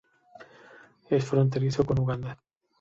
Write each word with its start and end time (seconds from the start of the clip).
Es 1.11 1.23
fronterizo 1.23 1.85
con 1.85 1.99
Uganda. 1.99 2.35